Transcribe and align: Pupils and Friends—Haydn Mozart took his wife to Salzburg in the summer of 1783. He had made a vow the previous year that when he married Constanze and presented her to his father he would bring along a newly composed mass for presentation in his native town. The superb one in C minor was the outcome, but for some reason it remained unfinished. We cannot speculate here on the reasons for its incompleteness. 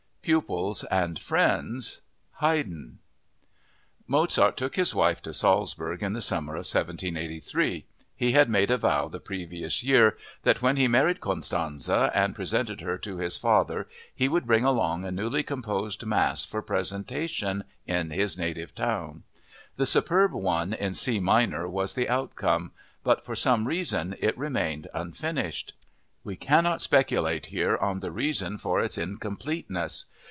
Pupils 0.23 0.83
and 0.91 1.17
Friends—Haydn 1.17 2.99
Mozart 4.05 4.55
took 4.55 4.75
his 4.75 4.93
wife 4.93 5.19
to 5.23 5.33
Salzburg 5.33 6.03
in 6.03 6.13
the 6.13 6.21
summer 6.21 6.53
of 6.53 6.67
1783. 6.71 7.85
He 8.15 8.31
had 8.33 8.47
made 8.47 8.69
a 8.69 8.77
vow 8.77 9.07
the 9.07 9.19
previous 9.19 9.81
year 9.81 10.15
that 10.43 10.61
when 10.61 10.77
he 10.77 10.87
married 10.87 11.21
Constanze 11.21 11.89
and 11.89 12.35
presented 12.35 12.81
her 12.81 12.99
to 12.99 13.17
his 13.17 13.35
father 13.35 13.89
he 14.13 14.27
would 14.27 14.45
bring 14.45 14.63
along 14.63 15.05
a 15.05 15.11
newly 15.11 15.41
composed 15.41 16.05
mass 16.05 16.45
for 16.45 16.61
presentation 16.61 17.63
in 17.87 18.11
his 18.11 18.37
native 18.37 18.75
town. 18.75 19.23
The 19.77 19.87
superb 19.87 20.33
one 20.33 20.71
in 20.71 20.93
C 20.93 21.19
minor 21.19 21.67
was 21.67 21.95
the 21.95 22.07
outcome, 22.07 22.73
but 23.03 23.25
for 23.25 23.35
some 23.35 23.67
reason 23.67 24.13
it 24.19 24.37
remained 24.37 24.87
unfinished. 24.93 25.73
We 26.23 26.35
cannot 26.35 26.81
speculate 26.83 27.47
here 27.47 27.75
on 27.77 28.01
the 28.01 28.11
reasons 28.11 28.61
for 28.61 28.79
its 28.79 28.95
incompleteness. 28.99 30.05